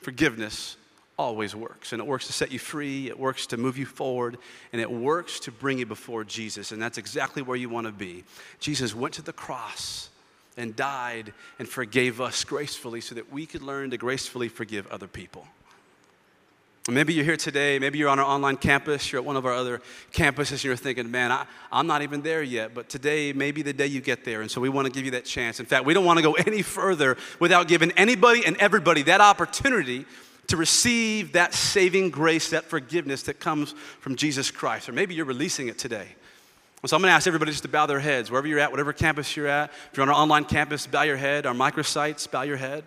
[0.02, 0.76] forgiveness
[1.18, 1.94] always works.
[1.94, 4.38] And it works to set you free, it works to move you forward,
[4.74, 6.74] and it works to bring you before Jesus.
[6.74, 8.26] And that's exactly where you want to be.
[8.60, 10.10] Jesus went to the cross
[10.58, 15.08] and died and forgave us gracefully so that we could learn to gracefully forgive other
[15.08, 15.48] people.
[16.90, 19.54] Maybe you're here today, maybe you're on our online campus, you're at one of our
[19.54, 19.82] other
[20.14, 23.62] campuses, and you're thinking, man, I, I'm not even there yet, but today may be
[23.62, 25.60] the day you get there, and so we want to give you that chance.
[25.60, 29.20] In fact, we don't want to go any further without giving anybody and everybody that
[29.20, 30.06] opportunity
[30.48, 34.88] to receive that saving grace, that forgiveness that comes from Jesus Christ.
[34.88, 36.08] Or maybe you're releasing it today.
[36.86, 38.94] So I'm going to ask everybody just to bow their heads, wherever you're at, whatever
[38.94, 39.72] campus you're at.
[39.92, 41.46] If you're on our online campus, bow your head.
[41.46, 42.86] Our microsites, bow your head.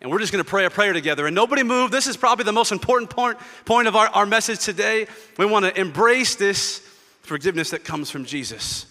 [0.00, 1.26] And we're just going to pray a prayer together.
[1.26, 1.90] And nobody move.
[1.90, 5.06] This is probably the most important point, point of our, our message today.
[5.38, 6.80] We want to embrace this
[7.22, 8.86] forgiveness that comes from Jesus.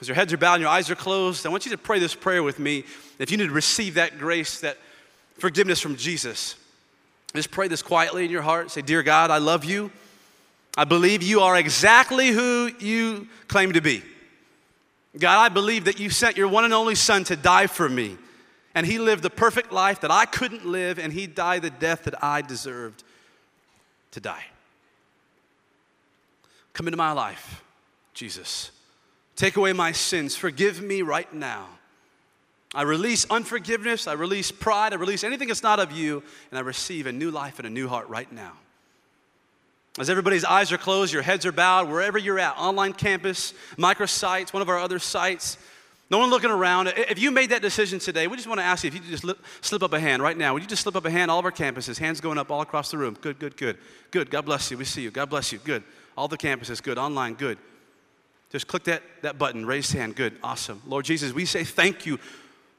[0.00, 1.98] As your heads are bowed and your eyes are closed, I want you to pray
[1.98, 2.84] this prayer with me.
[3.18, 4.76] If you need to receive that grace, that
[5.38, 6.56] forgiveness from Jesus,
[7.34, 8.70] just pray this quietly in your heart.
[8.70, 9.90] Say, Dear God, I love you.
[10.76, 14.02] I believe you are exactly who you claim to be.
[15.18, 18.16] God, I believe that you sent your one and only Son to die for me
[18.74, 22.04] and he lived the perfect life that I couldn't live, and he died the death
[22.04, 23.04] that I deserved
[24.12, 24.44] to die.
[26.72, 27.62] Come into my life,
[28.14, 28.70] Jesus.
[29.36, 30.36] Take away my sins.
[30.36, 31.68] Forgive me right now.
[32.74, 34.06] I release unforgiveness.
[34.06, 34.92] I release pride.
[34.92, 37.70] I release anything that's not of you, and I receive a new life and a
[37.70, 38.52] new heart right now.
[39.98, 44.52] As everybody's eyes are closed, your heads are bowed, wherever you're at, online campus, microsites,
[44.52, 45.58] one of our other sites,
[46.12, 46.88] No one looking around.
[46.88, 49.24] If you made that decision today, we just want to ask you if you just
[49.24, 50.52] li- slip up a hand right now.
[50.52, 51.30] Would you just slip up a hand?
[51.30, 53.16] All of our campuses, hands going up all across the room.
[53.18, 53.78] Good, good, good.
[54.10, 54.30] Good.
[54.30, 54.76] God bless you.
[54.76, 55.10] We see you.
[55.10, 55.58] God bless you.
[55.64, 55.82] Good.
[56.14, 56.98] All the campuses, good.
[56.98, 57.56] Online, good.
[58.50, 60.14] Just click that, that button, raise hand.
[60.14, 60.36] Good.
[60.42, 60.82] Awesome.
[60.86, 62.18] Lord Jesus, we say thank you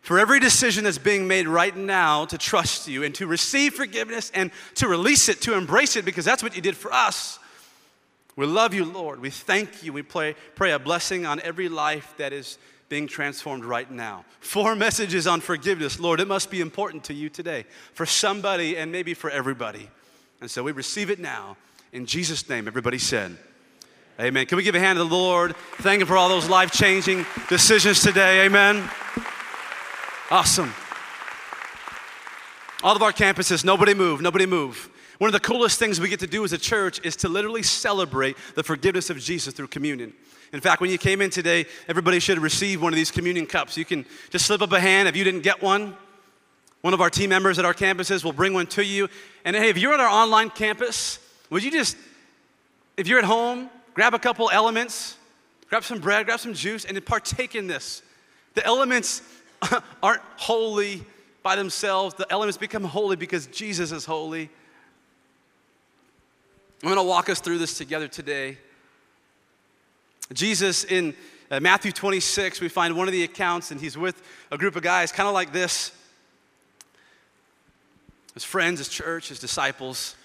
[0.01, 4.31] for every decision that's being made right now to trust you and to receive forgiveness
[4.35, 7.39] and to release it, to embrace it, because that's what you did for us.
[8.35, 9.19] We love you, Lord.
[9.19, 9.91] We thank you.
[9.91, 12.59] We pray, pray a blessing on every life that is
[12.93, 14.23] being transformed right now.
[14.39, 15.99] Four messages on forgiveness.
[15.99, 17.65] Lord, it must be important to you today
[17.95, 19.89] for somebody and maybe for everybody.
[20.41, 21.57] And so we receive it now.
[21.91, 23.35] In Jesus' name, everybody said,
[24.19, 24.45] Amen.
[24.45, 25.55] Can we give a hand to the Lord?
[25.77, 28.45] Thank Him for all those life changing decisions today.
[28.45, 28.87] Amen.
[30.29, 30.71] Awesome.
[32.83, 34.87] All of our campuses, nobody move, nobody move.
[35.17, 37.63] One of the coolest things we get to do as a church is to literally
[37.63, 40.13] celebrate the forgiveness of Jesus through communion.
[40.53, 43.75] In fact, when you came in today, everybody should receive one of these communion cups.
[43.75, 45.97] You can just slip up a hand if you didn't get one.
[46.81, 49.09] One of our team members at our campuses will bring one to you.
[49.45, 51.17] And hey, if you're at our online campus,
[51.49, 51.97] would you just,
[52.97, 55.17] if you're at home, grab a couple elements,
[55.69, 58.03] grab some bread, grab some juice, and partake in this.
[58.53, 59.23] The elements
[60.03, 61.03] aren't holy
[61.41, 64.49] by themselves, the elements become holy because Jesus is holy.
[66.83, 68.59] I'm going to walk us through this together today.
[70.31, 71.13] Jesus in
[71.51, 74.21] uh, Matthew 26, we find one of the accounts, and he's with
[74.51, 75.91] a group of guys kind of like this
[78.33, 80.15] his friends, his church, his disciples,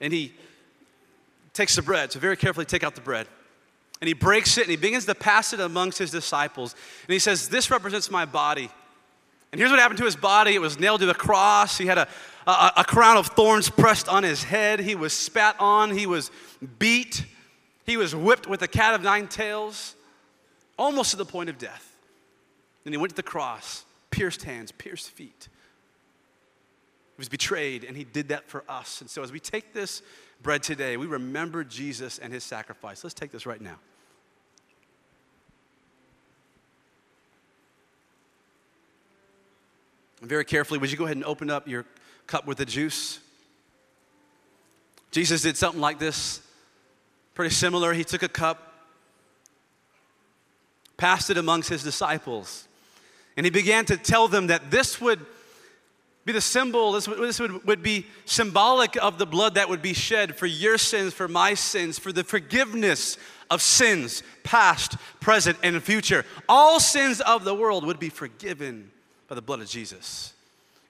[0.00, 0.32] and he
[1.52, 2.10] takes the bread.
[2.12, 3.26] So, very carefully take out the bread.
[4.00, 6.74] And he breaks it and he begins to pass it amongst his disciples.
[7.06, 8.70] And he says, This represents my body.
[9.50, 11.76] And here's what happened to his body it was nailed to the cross.
[11.76, 12.08] He had a,
[12.46, 14.80] a, a crown of thorns pressed on his head.
[14.80, 15.90] He was spat on.
[15.90, 16.30] He was
[16.78, 17.24] beat.
[17.88, 19.96] He was whipped with a cat of nine tails,
[20.78, 21.96] almost to the point of death.
[22.84, 25.48] Then he went to the cross, pierced hands, pierced feet.
[25.48, 29.00] He was betrayed, and he did that for us.
[29.00, 30.02] And so, as we take this
[30.42, 33.02] bread today, we remember Jesus and his sacrifice.
[33.02, 33.78] Let's take this right now.
[40.20, 41.86] Very carefully, would you go ahead and open up your
[42.26, 43.18] cup with the juice?
[45.10, 46.42] Jesus did something like this,
[47.38, 47.92] pretty similar.
[47.92, 48.72] He took a cup,
[50.96, 52.66] passed it amongst his disciples,
[53.36, 55.24] and he began to tell them that this would
[56.24, 59.80] be the symbol, this, would, this would, would be symbolic of the blood that would
[59.80, 63.16] be shed for your sins, for my sins, for the forgiveness
[63.52, 66.24] of sins, past, present, and future.
[66.48, 68.90] All sins of the world would be forgiven
[69.28, 70.32] by the blood of Jesus.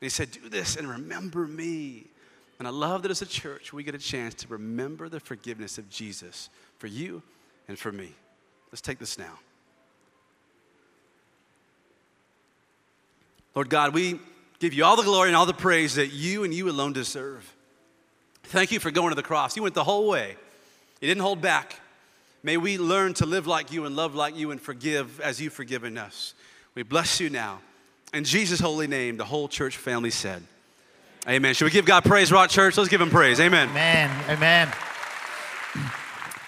[0.00, 2.06] And he said, Do this and remember me.
[2.58, 5.78] And I love that as a church, we get a chance to remember the forgiveness
[5.78, 7.22] of Jesus for you
[7.68, 8.12] and for me.
[8.72, 9.38] Let's take this now.
[13.54, 14.20] Lord God, we
[14.58, 17.54] give you all the glory and all the praise that you and you alone deserve.
[18.44, 19.56] Thank you for going to the cross.
[19.56, 20.36] You went the whole way,
[21.00, 21.80] you didn't hold back.
[22.44, 25.52] May we learn to live like you and love like you and forgive as you've
[25.52, 26.34] forgiven us.
[26.76, 27.60] We bless you now.
[28.14, 30.42] In Jesus' holy name, the whole church family said,
[31.26, 31.54] Amen.
[31.54, 32.76] Should we give God praise, Rock Church?
[32.76, 33.40] Let's give him praise.
[33.40, 33.68] Amen.
[33.70, 34.24] Amen.
[34.28, 34.68] Amen.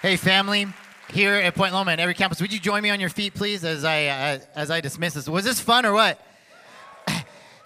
[0.02, 0.66] Hey, family,
[1.12, 3.64] here at Point Loma and every campus, would you join me on your feet, please,
[3.64, 5.28] as I uh, as I dismiss this?
[5.28, 6.18] Was this fun or what?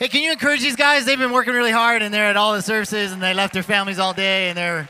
[0.00, 1.06] Hey, can you encourage these guys?
[1.06, 3.62] They've been working really hard, and they're at all the services, and they left their
[3.62, 4.88] families all day, and they're